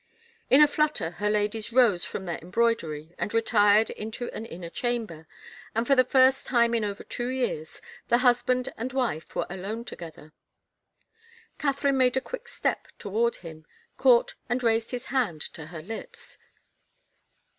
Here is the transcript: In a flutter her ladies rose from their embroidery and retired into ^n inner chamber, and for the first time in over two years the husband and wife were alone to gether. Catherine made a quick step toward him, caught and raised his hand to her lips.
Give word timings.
In 0.49 0.63
a 0.63 0.67
flutter 0.67 1.11
her 1.21 1.29
ladies 1.29 1.71
rose 1.71 2.05
from 2.05 2.25
their 2.25 2.39
embroidery 2.41 3.13
and 3.19 3.31
retired 3.35 3.91
into 3.91 4.29
^n 4.31 4.51
inner 4.51 4.71
chamber, 4.71 5.27
and 5.75 5.85
for 5.85 5.93
the 5.93 6.03
first 6.03 6.47
time 6.47 6.73
in 6.73 6.83
over 6.83 7.03
two 7.03 7.27
years 7.27 7.83
the 8.07 8.17
husband 8.17 8.73
and 8.77 8.93
wife 8.93 9.35
were 9.35 9.45
alone 9.47 9.85
to 9.85 9.95
gether. 9.95 10.33
Catherine 11.59 11.97
made 11.97 12.17
a 12.17 12.19
quick 12.21 12.47
step 12.47 12.87
toward 12.97 13.35
him, 13.45 13.67
caught 13.97 14.33
and 14.49 14.63
raised 14.63 14.89
his 14.89 15.05
hand 15.13 15.39
to 15.53 15.67
her 15.67 15.83
lips. 15.83 16.39